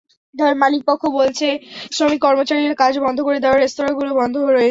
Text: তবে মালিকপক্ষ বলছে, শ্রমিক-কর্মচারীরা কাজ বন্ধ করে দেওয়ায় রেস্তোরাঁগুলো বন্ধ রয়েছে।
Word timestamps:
তবে 0.35 0.53
মালিকপক্ষ 0.61 1.03
বলছে, 1.19 1.47
শ্রমিক-কর্মচারীরা 1.95 2.75
কাজ 2.75 2.93
বন্ধ 3.05 3.17
করে 3.21 3.37
দেওয়ায় 3.39 3.61
রেস্তোরাঁগুলো 3.61 4.11
বন্ধ 4.21 4.35
রয়েছে। 4.37 4.59